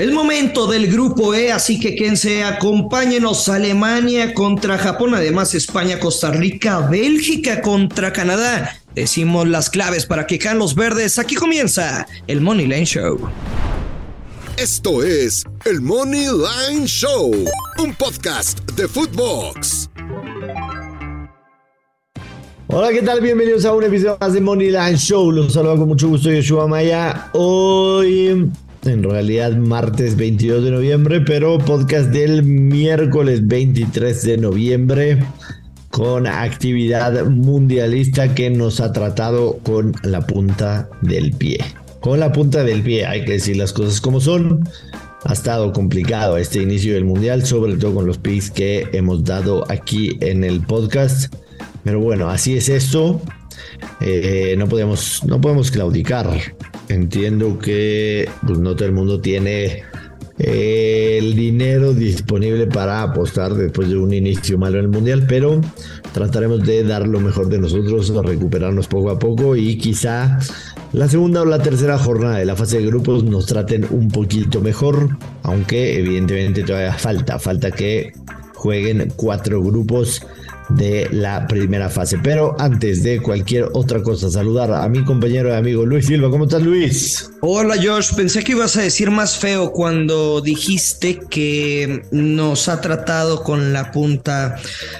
[0.00, 6.30] El momento del grupo E, así que quédense, acompáñenos Alemania contra Japón, además España, Costa
[6.30, 8.80] Rica, Bélgica contra Canadá.
[8.94, 11.18] Decimos las claves para que caen los verdes.
[11.18, 13.28] Aquí comienza el Money Line Show.
[14.56, 17.34] Esto es el Money Line Show,
[17.76, 19.90] un podcast de Footbox.
[22.68, 23.20] Hola, ¿qué tal?
[23.20, 25.30] Bienvenidos a un episodio más de Money Line Show.
[25.30, 27.28] Los saludo con mucho gusto, Yoshua Maya.
[27.34, 28.50] Hoy,
[28.84, 35.18] en realidad, martes 22 de noviembre, pero podcast del miércoles 23 de noviembre
[35.90, 41.58] con actividad mundialista que nos ha tratado con la punta del pie.
[42.00, 44.66] Con la punta del pie, hay que decir las cosas como son.
[45.24, 49.70] Ha estado complicado este inicio del mundial, sobre todo con los picks que hemos dado
[49.70, 51.34] aquí en el podcast.
[51.84, 53.20] Pero bueno, así es esto.
[54.00, 56.54] Eh, no, podemos, no podemos claudicar.
[56.90, 59.84] Entiendo que pues, no todo el mundo tiene
[60.40, 65.60] eh, el dinero disponible para apostar después de un inicio malo en el mundial, pero
[66.12, 70.40] trataremos de dar lo mejor de nosotros, recuperarnos poco a poco y quizá
[70.92, 74.60] la segunda o la tercera jornada de la fase de grupos nos traten un poquito
[74.60, 78.12] mejor, aunque evidentemente todavía falta, falta que
[78.54, 80.22] jueguen cuatro grupos
[80.70, 82.18] de la primera fase.
[82.22, 86.30] Pero antes de cualquier otra cosa, saludar a mi compañero y amigo Luis Silva.
[86.30, 87.30] ¿Cómo estás, Luis?
[87.40, 88.14] Hola, Josh.
[88.14, 93.90] Pensé que ibas a decir más feo cuando dijiste que nos ha tratado con la
[93.92, 94.56] punta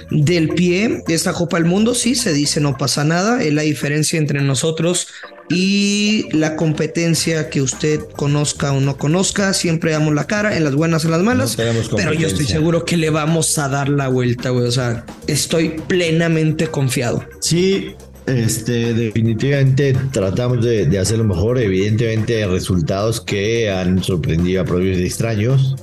[0.09, 1.03] del pie.
[1.07, 3.43] Esta Copa del Mundo, sí, se dice no pasa nada.
[3.43, 5.07] Es la diferencia entre nosotros
[5.53, 10.75] y la competencia que usted conozca o no conozca, siempre damos la cara en las
[10.75, 11.57] buenas o en las malas,
[11.95, 15.69] pero yo estoy seguro que le vamos a dar la vuelta, güey, o sea, estoy
[15.87, 17.23] plenamente confiado.
[17.39, 17.95] Sí,
[18.27, 25.75] este, definitivamente tratamos de, de hacerlo mejor, evidentemente resultados que han sorprendido a propios extraños.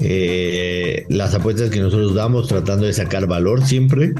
[0.00, 4.12] Eh, las apuestas que nosotros damos tratando de sacar valor siempre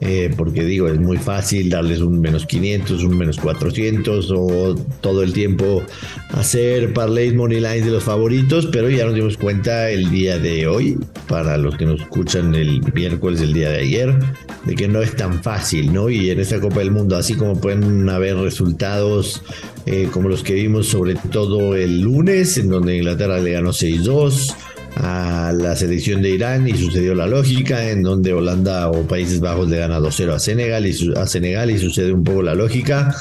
[0.00, 5.22] eh, porque digo, es muy fácil darles un menos 500, un menos 400 o todo
[5.22, 5.82] el tiempo
[6.30, 10.66] hacer parlays money lines de los favoritos, pero ya nos dimos cuenta el día de
[10.66, 14.18] hoy, para los que nos escuchan el miércoles del día de ayer,
[14.64, 16.08] de que no es tan fácil, ¿no?
[16.08, 19.42] Y en esta Copa del Mundo, así como pueden haber resultados
[19.86, 24.54] eh, como los que vimos sobre todo el lunes, en donde Inglaterra le ganó 6-2,
[24.96, 29.68] a la selección de Irán y sucedió la lógica, en donde Holanda o Países Bajos
[29.68, 33.14] le gana 2-0 a Senegal, y a Senegal y sucede un poco la lógica.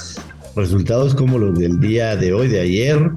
[0.55, 3.11] Resultados como los del día de hoy, de ayer,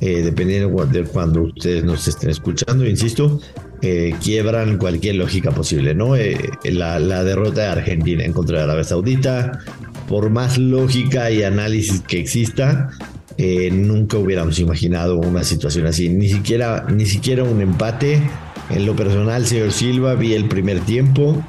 [0.00, 3.40] eh, dependiendo de cuando ustedes nos estén escuchando, insisto,
[3.82, 6.16] eh, quiebran cualquier lógica posible, ¿no?
[6.16, 9.60] Eh, la, la, derrota de Argentina en contra de Arabia Saudita,
[10.08, 12.90] por más lógica y análisis que exista,
[13.38, 18.22] eh, nunca hubiéramos imaginado una situación así, ni siquiera, ni siquiera un empate.
[18.70, 21.44] En lo personal, señor Silva, vi el primer tiempo,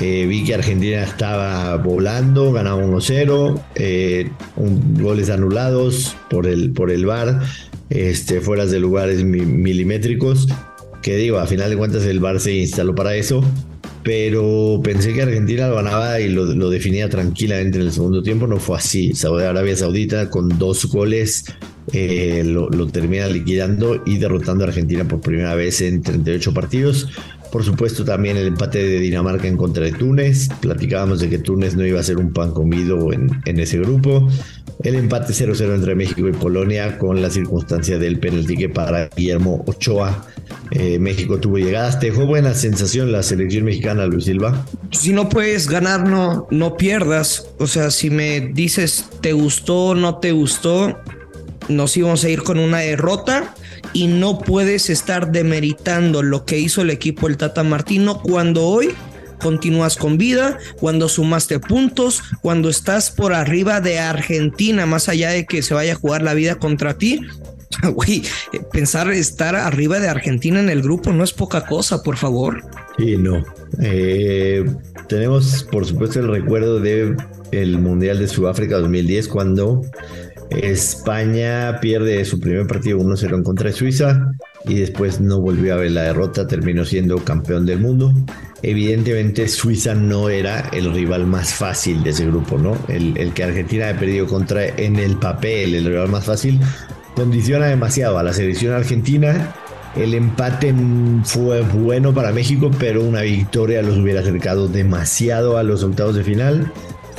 [0.00, 7.04] eh, vi que Argentina estaba volando, ganaba 1-0, eh, goles anulados por el, por el
[7.04, 7.42] VAR,
[7.90, 10.48] este, fuera de lugares milimétricos,
[11.02, 13.44] que digo, a final de cuentas el VAR se instaló para eso,
[14.02, 18.46] pero pensé que Argentina lo ganaba y lo, definía tranquilamente en el segundo tiempo.
[18.46, 19.12] No fue así.
[19.24, 21.44] Arabia Saudita con dos goles
[21.92, 27.08] eh, lo, termina liquidando y derrotando a Argentina por primera vez en 38 partidos.
[27.52, 30.48] Por supuesto, también el empate de Dinamarca en contra de Túnez.
[30.62, 34.26] Platicábamos de que Túnez no iba a ser un pan comido en, ese grupo.
[34.82, 39.62] El empate 0-0 entre México y Polonia con la circunstancia del penalti que para Guillermo
[39.66, 40.24] Ochoa
[40.70, 42.00] eh, México tuvo llegadas.
[42.00, 44.64] ¿Te dejó buena sensación la selección mexicana, Luis Silva?
[44.90, 47.48] Si no puedes ganar, no, no pierdas.
[47.58, 50.98] O sea, si me dices te gustó, no te gustó,
[51.68, 53.54] nos íbamos a ir con una derrota
[53.92, 58.94] y no puedes estar demeritando lo que hizo el equipo el Tata Martino cuando hoy
[59.42, 65.46] continúas con vida, cuando sumaste puntos, cuando estás por arriba de Argentina, más allá de
[65.46, 67.20] que se vaya a jugar la vida contra ti,
[68.72, 72.62] pensar estar arriba de Argentina en el grupo no es poca cosa, por favor.
[72.98, 73.44] Sí, no.
[73.80, 74.64] Eh,
[75.08, 77.16] tenemos, por supuesto, el recuerdo de
[77.50, 79.82] el Mundial de Sudáfrica 2010 cuando
[80.60, 84.32] España pierde su primer partido 1-0 en contra Suiza
[84.64, 88.12] y después no volvió a ver la derrota, terminó siendo campeón del mundo.
[88.62, 92.76] Evidentemente Suiza no era el rival más fácil de ese grupo, ¿no?
[92.88, 96.60] El, el que Argentina ha perdido contra en el papel, el rival más fácil,
[97.14, 99.54] condiciona demasiado a la selección argentina.
[99.96, 100.74] El empate
[101.24, 106.24] fue bueno para México, pero una victoria los hubiera acercado demasiado a los octavos de
[106.24, 106.72] final.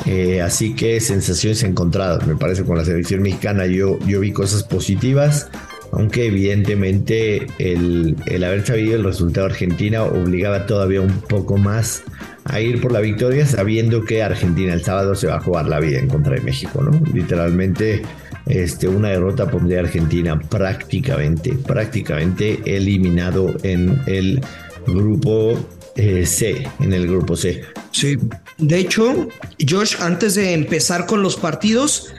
[0.05, 3.65] Eh, así que sensaciones encontradas, me parece, con la selección mexicana.
[3.65, 5.49] Yo, yo vi cosas positivas,
[5.91, 12.03] aunque evidentemente el, el haber sabido el resultado de Argentina obligaba todavía un poco más
[12.45, 15.79] a ir por la victoria sabiendo que Argentina el sábado se va a jugar la
[15.79, 16.91] vida en contra de México, ¿no?
[17.13, 18.01] Literalmente
[18.45, 24.41] este, una derrota pondría Argentina prácticamente, prácticamente eliminado en el
[24.87, 25.57] grupo
[25.95, 27.61] eh, C, en el grupo C.
[27.91, 28.17] Sí,
[28.57, 29.27] de hecho,
[29.67, 32.13] Josh, antes de empezar con los partidos,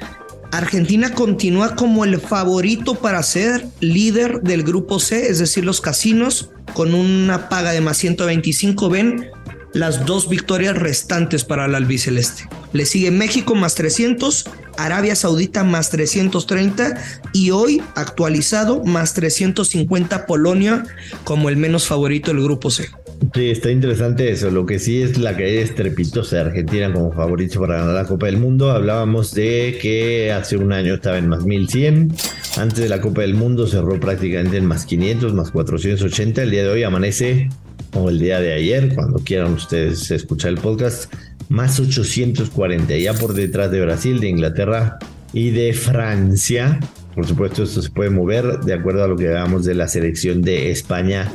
[0.52, 6.50] Argentina continúa como el favorito para ser líder del grupo C, es decir, los casinos,
[6.74, 9.30] con una paga de más 125 ven
[9.72, 12.48] las dos victorias restantes para el albiceleste.
[12.72, 14.44] Le sigue México más 300,
[14.78, 16.94] Arabia Saudita más 330
[17.32, 20.84] y hoy actualizado más 350 Polonia
[21.24, 22.88] como el menos favorito del grupo C.
[23.34, 24.50] Sí, está interesante eso.
[24.50, 28.26] Lo que sí es la caída estrepitosa de Argentina como favorito para ganar la Copa
[28.26, 28.70] del Mundo.
[28.70, 32.12] Hablábamos de que hace un año estaba en más 1100.
[32.56, 36.44] Antes de la Copa del Mundo cerró prácticamente en más 500, más 480.
[36.44, 37.48] El día de hoy amanece,
[37.92, 41.12] o el día de ayer, cuando quieran ustedes escuchar el podcast,
[41.48, 42.96] más 840.
[42.98, 44.98] Ya por detrás de Brasil, de Inglaterra
[45.32, 46.78] y de Francia.
[47.16, 50.42] Por supuesto, esto se puede mover de acuerdo a lo que hagamos de la selección
[50.42, 51.32] de España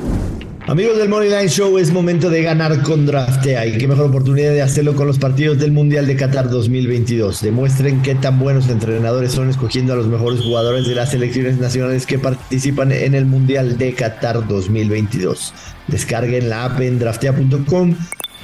[0.69, 4.51] Amigos del Money Line Show, es momento de ganar con Draftea y qué mejor oportunidad
[4.51, 7.42] de hacerlo con los partidos del Mundial de Qatar 2022.
[7.42, 12.06] Demuestren qué tan buenos entrenadores son escogiendo a los mejores jugadores de las selecciones nacionales
[12.06, 15.56] que participan en el Mundial de Qatar 2022.
[15.88, 17.95] Descarguen la app en draftea.com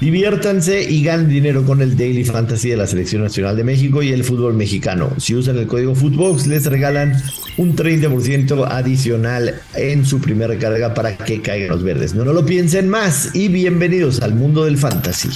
[0.02, 4.12] Diviértanse y ganen dinero con el Daily Fantasy de la Selección Nacional de México y
[4.12, 5.12] el fútbol mexicano.
[5.18, 7.14] Si usan el código Footbox les regalan
[7.58, 12.14] un 30% adicional en su primera recarga para que caigan los verdes.
[12.14, 15.30] No, no lo piensen más y bienvenidos al mundo del fantasy.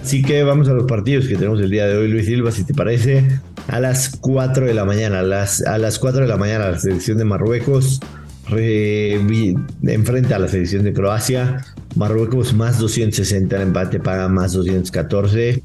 [0.00, 2.62] Así que vamos a los partidos que tenemos el día de hoy, Luis Silva, si
[2.62, 5.22] te parece, a las 4 de la mañana.
[5.22, 8.00] las, a las 4 de la mañana la selección de Marruecos
[8.48, 11.64] enfrenta a la selección de Croacia.
[11.96, 15.62] Marruecos más 260, el empate paga más 214.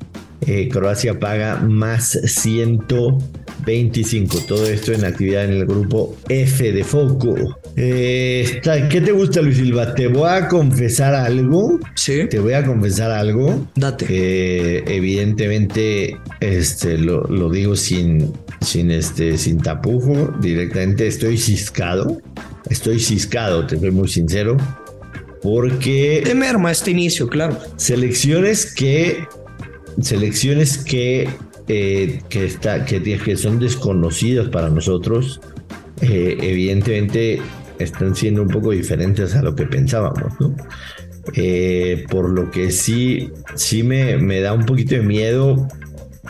[0.47, 4.39] Eh, Croacia paga más 125.
[4.47, 7.59] Todo esto en actividad en el grupo F de Foco.
[7.75, 9.93] Eh, ¿Qué te gusta, Luis Silva?
[9.93, 11.79] Te voy a confesar algo.
[11.95, 12.25] Sí.
[12.27, 13.67] Te voy a confesar algo.
[13.75, 14.95] Date.
[14.95, 20.33] evidentemente, este, lo, lo, digo sin, sin, este, sin tapujo.
[20.41, 22.19] Directamente estoy ciscado.
[22.69, 24.57] Estoy ciscado, te soy muy sincero.
[25.41, 26.21] Porque.
[26.23, 27.57] Te merma este inicio, claro.
[27.75, 29.25] Selecciones que.
[30.01, 31.29] Selecciones que.
[31.67, 35.39] Eh, que, está, que, que, son desconocidas para nosotros.
[36.01, 37.41] Eh, evidentemente
[37.79, 40.55] están siendo un poco diferentes a lo que pensábamos, ¿no?
[41.33, 45.67] Eh, por lo que sí, sí me, me, da un poquito de miedo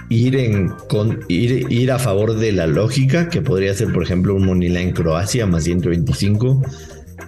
[0.09, 4.35] ir, en, con, ir, ir a favor de la lógica, que podría ser, por ejemplo,
[4.35, 6.61] un Monila en Croacia más 125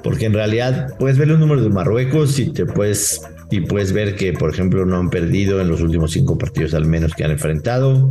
[0.03, 4.15] porque en realidad puedes ver los números de Marruecos y te puedes y puedes ver
[4.15, 7.31] que por ejemplo no han perdido en los últimos cinco partidos al menos que han
[7.31, 8.09] enfrentado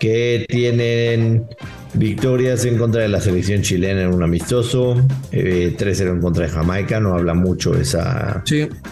[0.00, 1.46] que tienen
[1.94, 4.96] victorias en contra de la selección chilena en un amistoso,
[5.30, 8.42] 3-0 eh, en contra de Jamaica, no habla mucho esa,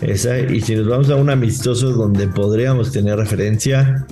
[0.03, 0.39] esa.
[0.39, 4.07] Y si nos vamos a un amistoso donde podríamos tener referencia,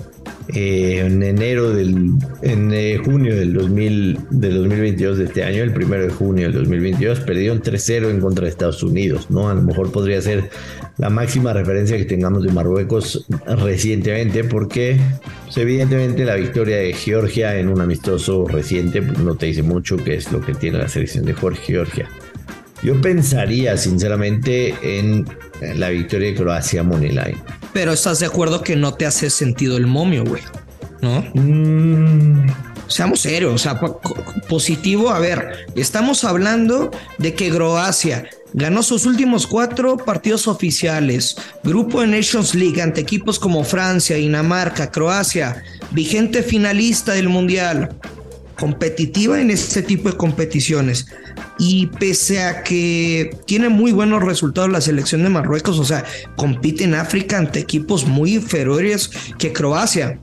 [0.53, 2.11] eh, en enero del
[2.41, 6.53] en eh, junio del 2000 del 2022 de este año el primero de junio del
[6.53, 10.49] 2022 perdieron 3-0 en contra de Estados Unidos no a lo mejor podría ser
[10.97, 14.97] la máxima referencia que tengamos de Marruecos recientemente porque
[15.43, 19.97] pues, evidentemente la victoria de Georgia en un amistoso reciente pues, no te dice mucho
[19.97, 22.09] que es lo que tiene la selección de Georgia
[22.83, 25.25] yo pensaría sinceramente en
[25.75, 27.37] la victoria de Croacia Moneyline.
[27.73, 30.41] Pero estás de acuerdo que no te hace sentido el momio, güey.
[31.01, 31.23] ¿No?
[31.33, 32.47] Mm.
[32.87, 33.79] Seamos serios, o sea,
[34.47, 35.09] positivo.
[35.09, 41.35] A ver, estamos hablando de que Croacia ganó sus últimos cuatro partidos oficiales.
[41.63, 47.89] Grupo de Nations League ante equipos como Francia, Dinamarca, Croacia, vigente finalista del Mundial
[48.59, 51.07] competitiva en este tipo de competiciones.
[51.59, 56.03] Y pese a que tiene muy buenos resultados la selección de Marruecos, o sea,
[56.35, 60.19] compite en África ante equipos muy inferiores que Croacia.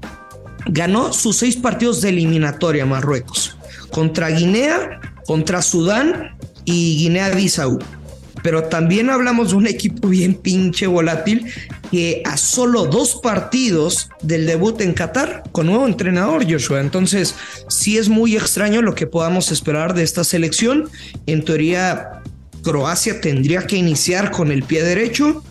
[0.66, 3.56] Ganó sus seis partidos de eliminatoria Marruecos,
[3.90, 7.78] contra Guinea, contra Sudán y Guinea-Bissau
[8.44, 11.50] pero también hablamos de un equipo bien pinche volátil
[12.24, 16.80] a solo dos partidos del debut en Qatar con nuevo entrenador Joshua.
[16.80, 17.34] Entonces,
[17.68, 20.88] sí es muy extraño lo que podamos esperar de esta selección.
[21.26, 22.22] En teoría,
[22.62, 25.42] Croacia tendría que iniciar con el pie derecho,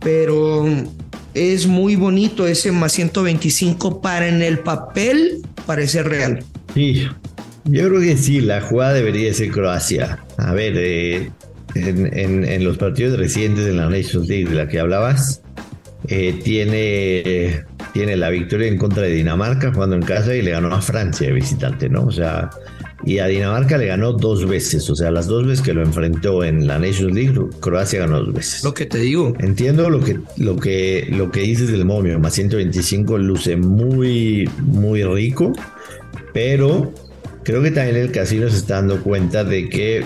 [0.00, 0.66] pero
[1.34, 6.44] es muy bonito ese más 125 para en el papel parecer real.
[6.74, 7.06] Sí,
[7.64, 10.18] Yo creo que sí, la jugada debería ser Croacia.
[10.36, 11.30] A ver, eh,
[11.74, 15.41] en, los partidos recientes de la Nations League de la que hablabas,
[16.08, 20.74] eh, tiene, tiene la victoria en contra de Dinamarca jugando en casa y le ganó
[20.74, 22.04] a Francia de visitante, ¿no?
[22.04, 22.50] O sea,
[23.04, 26.44] y a Dinamarca le ganó dos veces, o sea, las dos veces que lo enfrentó
[26.44, 28.62] en la Nations League, Croacia ganó dos veces.
[28.62, 29.34] Lo que te digo.
[29.40, 35.02] Entiendo lo que, lo que, lo que dices del momio, más 125 luce muy, muy
[35.02, 35.52] rico,
[36.32, 36.92] pero
[37.42, 40.04] creo que también el casino se está dando cuenta de que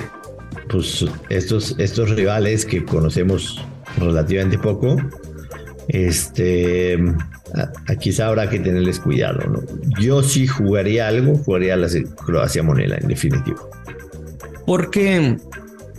[0.68, 3.62] pues estos, estos rivales que conocemos
[3.98, 4.96] relativamente poco,
[5.88, 6.99] este,
[8.00, 9.40] quizá habrá que tenerles cuidado.
[9.49, 9.62] ¿no?
[10.00, 11.88] Yo sí jugaría algo, jugaría la
[12.25, 13.69] Croacia Monela en definitivo.
[14.66, 15.37] Porque,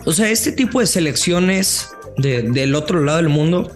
[0.05, 3.71] o sea, este tipo de selecciones del otro lado del mundo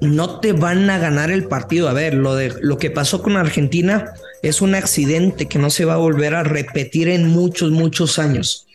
[0.00, 1.88] no te van a ganar el partido.
[1.88, 4.12] A ver, lo, de, lo que pasó con Argentina
[4.42, 8.66] es un accidente que no se va a volver a repetir en muchos, muchos años.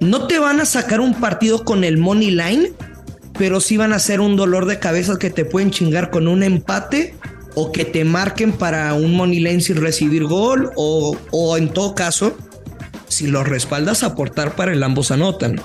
[0.00, 2.72] No te van a sacar un partido con el money line,
[3.38, 6.42] pero sí van a ser un dolor de cabeza que te pueden chingar con un
[6.42, 7.14] empate
[7.54, 11.94] o que te marquen para un money line sin recibir gol o, o en todo
[11.94, 12.36] caso,
[13.08, 15.60] si los respaldas, aportar para el ambos anotan.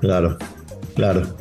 [0.00, 0.38] Claro,
[0.94, 1.36] claro.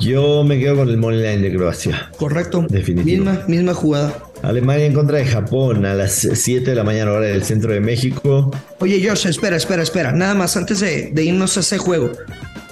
[0.00, 2.10] Yo me quedo con el money line de Croacia.
[2.18, 2.66] Correcto.
[2.68, 3.44] Definitivamente.
[3.46, 4.22] Misma, misma jugada.
[4.42, 7.80] Alemania en contra de Japón a las 7 de la mañana hora del centro de
[7.80, 8.50] México.
[8.80, 10.12] Oye, Josh, espera, espera, espera.
[10.12, 12.12] Nada más antes de, de irnos a ese juego.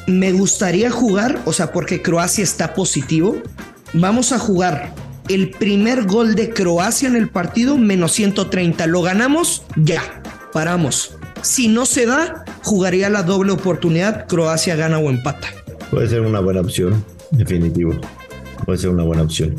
[0.06, 3.36] Me gustaría jugar, o sea, porque Croacia está positivo.
[3.92, 4.94] Vamos a jugar
[5.28, 8.86] el primer gol de Croacia en el partido, menos 130.
[8.86, 11.16] Lo ganamos, ya, paramos.
[11.42, 15.48] Si no se da, jugaría la doble oportunidad, Croacia gana o empata.
[15.90, 17.92] Puede ser una buena opción, definitivo.
[18.64, 19.56] Puede ser una buena opción.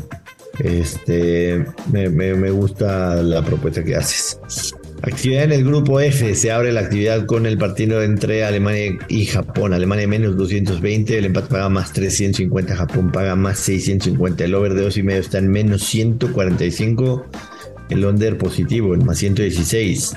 [0.58, 4.38] Este, me, gusta la propuesta que haces.
[5.02, 6.34] Actividad en el grupo F.
[6.34, 9.74] Se abre la actividad con el partido entre Alemania y Japón.
[9.74, 14.44] Alemania menos 220, el empate paga más 350, Japón paga más 650.
[14.44, 17.26] El over de 2 y medio está en menos 145.
[17.90, 20.14] El under positivo en más 116.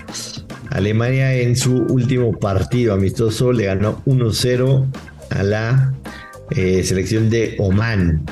[0.70, 4.88] Alemania en su último partido amistoso le ganó 1-0
[5.32, 5.94] a la
[6.52, 8.24] eh, selección de Oman.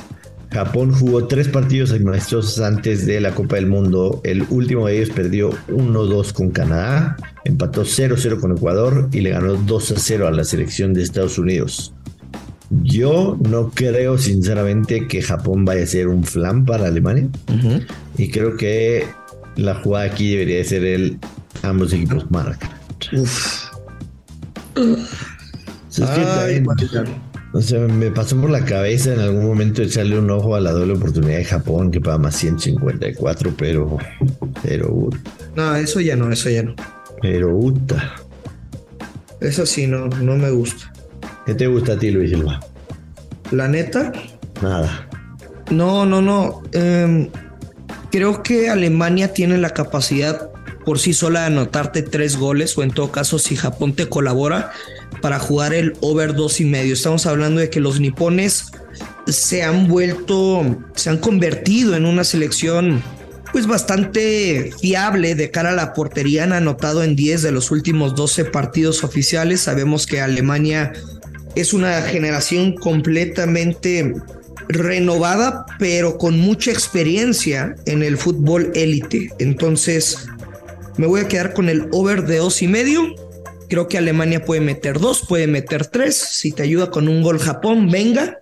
[0.51, 4.21] Japón jugó tres partidos amistosos antes de la Copa del Mundo.
[4.23, 9.57] El último de ellos perdió 1-2 con Canadá, empató 0-0 con Ecuador y le ganó
[9.57, 11.93] 2-0 a la selección de Estados Unidos.
[12.69, 17.29] Yo no creo sinceramente que Japón vaya a ser un flan para Alemania
[18.17, 19.05] y creo que
[19.55, 21.17] la jugada aquí debería ser el
[21.63, 22.69] ambos equipos marcan.
[23.13, 23.67] Uf.
[27.53, 30.71] O sea, me pasó por la cabeza en algún momento echarle un ojo a la
[30.71, 33.97] doble oportunidad de Japón que paga más 154, pero.
[34.63, 35.09] Pero.
[35.55, 36.75] No, eso ya no, eso ya no.
[37.21, 38.15] Pero gusta.
[39.39, 40.91] Eso sí, no, no me gusta.
[41.45, 42.59] ¿Qué te gusta a ti, Luis Silva?
[43.51, 44.11] La neta.
[44.61, 45.07] Nada.
[45.71, 46.63] No, no, no.
[46.73, 47.29] Em,
[48.11, 50.49] creo que Alemania tiene la capacidad
[50.85, 54.71] por sí sola de anotarte tres goles o en todo caso si Japón te colabora
[55.21, 56.93] para jugar el over dos y medio.
[56.93, 58.71] Estamos hablando de que los nipones
[59.27, 63.01] se han vuelto, se han convertido en una selección
[63.51, 66.43] pues bastante fiable de cara a la portería.
[66.43, 69.61] Han anotado en 10 de los últimos 12 partidos oficiales.
[69.61, 70.93] Sabemos que Alemania
[71.55, 74.13] es una generación completamente
[74.69, 79.31] renovada, pero con mucha experiencia en el fútbol élite.
[79.39, 80.27] Entonces,
[80.97, 83.15] me voy a quedar con el over de dos y medio
[83.69, 86.15] Creo que Alemania puede meter dos, puede meter tres.
[86.15, 88.39] Si te ayuda con un gol Japón, venga.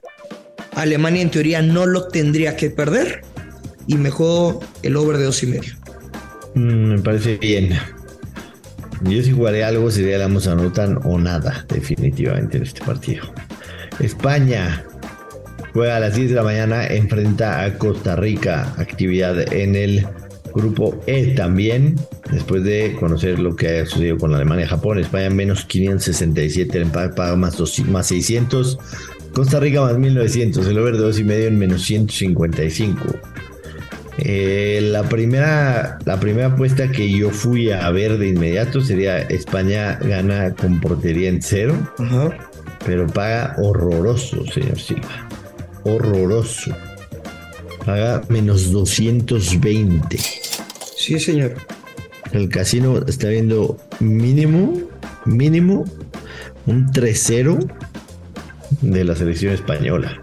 [0.73, 3.21] Alemania en teoría no lo tendría que perder.
[3.87, 5.73] Y me juego el over de dos y medio.
[6.53, 7.77] Mm, me parece bien.
[9.01, 13.23] Yo si jugaré algo sería la anotan o nada, definitivamente en este partido.
[13.99, 14.85] España
[15.73, 20.07] juega a las 10 de la mañana, enfrenta a Costa Rica, actividad en el
[20.55, 21.95] Grupo E también,
[22.31, 26.83] después de conocer lo que ha sucedido con Alemania y Japón, España menos 567, el
[26.85, 28.79] empate paga más, más 600,
[29.33, 33.03] Costa Rica más 1900, el over de 2 y medio en menos 155.
[34.17, 39.99] Eh, la, primera, la primera apuesta que yo fui a ver de inmediato sería España
[40.01, 41.75] gana con portería en cero,
[42.85, 45.27] pero paga horroroso, señor Silva.
[45.83, 46.73] Horroroso.
[47.85, 50.44] Paga menos 220.
[51.05, 51.53] Sí, señor.
[52.31, 54.73] El casino está viendo mínimo,
[55.25, 55.85] mínimo,
[56.65, 57.71] un 3-0
[58.81, 60.19] de la selección española.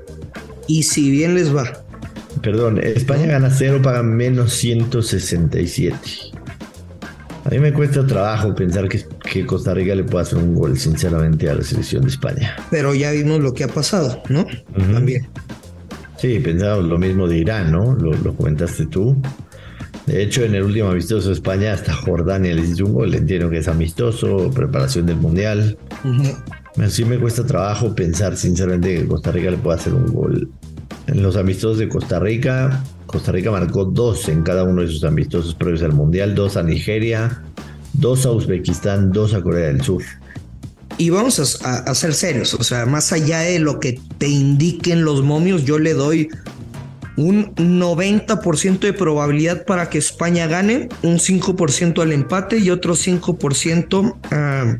[0.67, 1.85] Y si bien les va.
[2.43, 5.97] Perdón, España gana 0, paga menos 167.
[7.45, 10.77] A mí me cuesta trabajo pensar que, que, Costa Rica le pueda hacer un gol,
[10.77, 12.57] sinceramente, a la selección de España.
[12.73, 14.47] Pero ya vimos lo que ha pasado, ¿no?
[14.93, 15.29] También.
[16.19, 17.95] Sí, pensamos lo mismo de Irán, ¿no?
[17.95, 19.17] Lo, lo, comentaste tú.
[20.06, 23.14] De hecho, en el último amistoso de España, hasta Jordania les hizo un gol.
[23.14, 25.78] Entiendo que es amistoso, preparación del Mundial.
[26.88, 30.50] Sí me cuesta trabajo pensar, sinceramente, que Costa Rica le pueda hacer un gol.
[31.06, 35.04] En los amistosos de Costa Rica, Costa Rica marcó dos en cada uno de sus
[35.04, 37.42] amistosos previos al Mundial, dos a Nigeria,
[37.92, 40.02] dos a Uzbekistán, dos a Corea del Sur.
[40.99, 45.04] Y vamos a, a, ser serios, o sea, más allá de lo que te indiquen
[45.04, 46.28] los momios, yo le doy
[47.16, 54.16] un 90% de probabilidad para que España gane, un 5% al empate y otro 5%
[54.31, 54.76] a,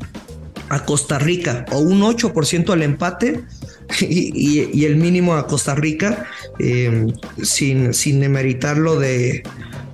[0.69, 3.43] a Costa Rica, o un 8% al empate
[4.01, 6.25] y, el mínimo a Costa Rica,
[6.59, 7.07] eh,
[7.41, 9.43] sin, sin demeritar lo de,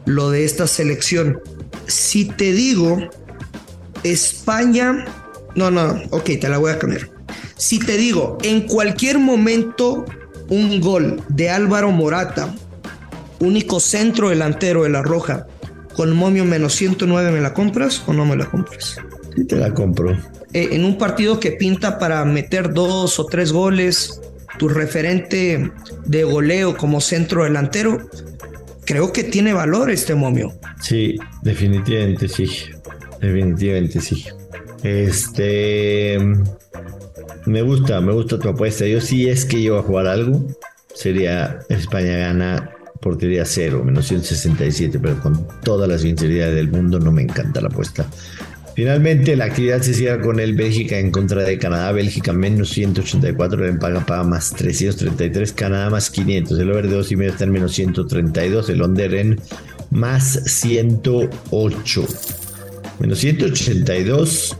[0.06, 1.40] lo de esta selección.
[1.88, 2.98] Si te digo,
[4.04, 5.06] España,
[5.56, 7.10] no, no, ok, te la voy a cambiar.
[7.58, 10.06] Si te digo, en cualquier momento
[10.50, 12.54] un gol de Álvaro Morata,
[13.40, 15.48] único centro delantero de la Roja,
[15.94, 18.98] con momio menos 109, ¿me la compras o no me la compras?
[19.36, 20.12] Sí, te la compro.
[20.54, 24.22] Eh, en un partido que pinta para meter dos o tres goles,
[24.58, 25.72] tu referente
[26.06, 28.10] de goleo como centro delantero,
[28.86, 30.54] creo que tiene valor este momio.
[30.82, 32.50] Sí, definitivamente sí.
[33.22, 34.26] Definitivamente sí.
[34.84, 36.18] Este.
[37.46, 38.86] Me gusta, me gusta tu apuesta.
[38.86, 40.46] Yo sí es que iba a jugar algo.
[40.94, 47.12] Sería España gana portería cero, menos 167, pero con toda la sinceridad del mundo no
[47.12, 48.06] me encanta la apuesta.
[48.76, 51.92] Finalmente, la actividad se cierra con el Bélgica en contra de Canadá.
[51.92, 56.58] Bélgica menos 184, el paga paga más 333, Canadá más 500.
[56.60, 59.42] El over de 2 y medio está en menos 132, el under en
[59.90, 62.06] más 108.
[63.00, 64.58] Menos 182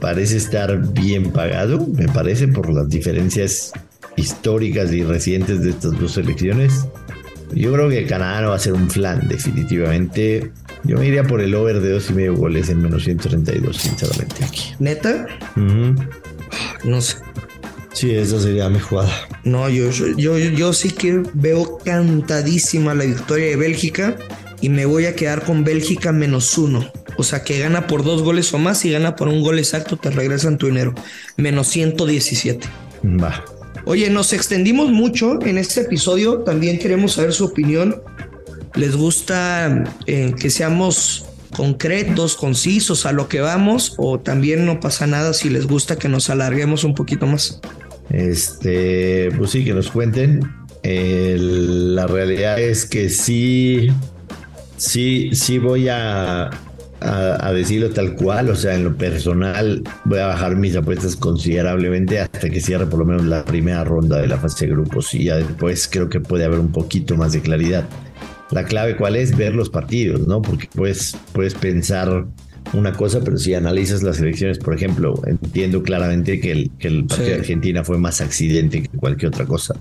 [0.00, 3.72] parece estar bien pagado, me parece, por las diferencias
[4.16, 6.86] históricas y recientes de estas dos selecciones.
[7.52, 10.52] Yo creo que Canadá no va a ser un flan, definitivamente.
[10.84, 14.44] Yo me iría por el over de dos y medio goles en menos 132, sinceramente.
[14.44, 14.74] Aquí.
[14.78, 15.26] ¿Neta?
[16.84, 17.16] No sé.
[17.92, 19.12] Sí, esa sería mi jugada.
[19.44, 24.16] No, yo, yo, yo sí que veo cantadísima la victoria de Bélgica
[24.60, 26.90] y me voy a quedar con Bélgica menos uno.
[27.18, 29.98] O sea, que gana por dos goles o más y gana por un gol exacto,
[29.98, 30.94] te regresan tu dinero.
[31.36, 32.66] Menos 117.
[33.04, 33.44] Va.
[33.84, 36.38] Oye, nos extendimos mucho en este episodio.
[36.38, 38.02] También queremos saber su opinión
[38.74, 41.24] les gusta eh, que seamos
[41.56, 46.08] concretos, concisos a lo que vamos o también no pasa nada si les gusta que
[46.08, 47.60] nos alarguemos un poquito más.
[48.10, 50.40] Este, pues sí, que nos cuenten.
[50.84, 53.88] la realidad es que sí,
[54.76, 56.50] sí, sí voy a,
[57.00, 62.20] a, decirlo tal cual, o sea, en lo personal voy a bajar mis apuestas considerablemente
[62.20, 65.24] hasta que cierre por lo menos la primera ronda de la fase de grupos y
[65.24, 67.84] ya después creo que puede haber un poquito más de claridad
[68.50, 70.40] la clave cuál es ver los partidos, ¿no?
[70.40, 72.26] Porque puedes, puedes pensar
[72.72, 77.04] una cosa, pero si analizas las elecciones, por ejemplo, entiendo claramente que el, que el
[77.04, 79.74] partido de Argentina fue más accidente que cualquier otra cosa.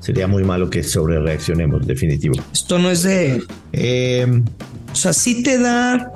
[0.00, 2.34] Sería muy malo que sobre reaccionemos, definitivo.
[2.52, 3.42] Esto no es de...
[3.72, 4.42] Eh,
[4.92, 6.12] o sea, sí te da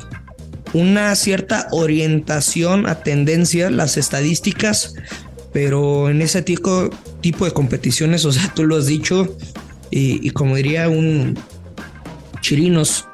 [0.74, 4.94] una cierta orientación a tendencia, las estadísticas,
[5.52, 6.90] pero en ese tipo,
[7.22, 9.36] tipo de competiciones, o sea, tú lo has dicho,
[9.90, 11.38] y como diría un,
[12.44, 13.08] chirinos,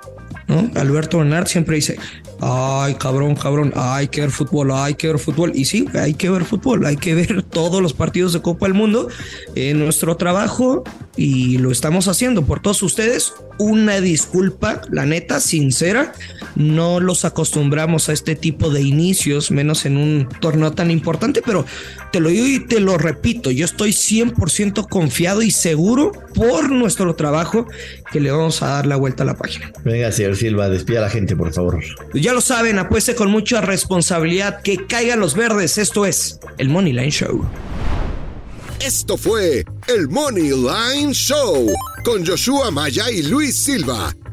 [0.48, 0.70] ¿no?
[0.74, 1.96] Alberto Bernard siempre dice,
[2.40, 5.52] ay, cabrón, cabrón, hay que ver fútbol, hay que ver fútbol.
[5.54, 8.74] Y sí, hay que ver fútbol, hay que ver todos los partidos de Copa del
[8.74, 9.08] Mundo.
[9.54, 10.82] En nuestro trabajo,
[11.16, 16.12] y lo estamos haciendo por todos ustedes, una disculpa, la neta, sincera.
[16.60, 21.64] No los acostumbramos a este tipo de inicios, menos en un torneo tan importante, pero
[22.12, 27.14] te lo digo y te lo repito, yo estoy 100% confiado y seguro por nuestro
[27.14, 27.66] trabajo
[28.12, 29.72] que le vamos a dar la vuelta a la página.
[29.84, 31.80] Venga, señor Silva, despida a la gente, por favor.
[32.12, 35.78] Ya lo saben, apueste con mucha responsabilidad, que caigan los verdes.
[35.78, 37.42] Esto es el Money Line Show.
[38.80, 41.70] Esto fue el Money Line Show
[42.02, 44.14] con Joshua Maya y Luis Silva,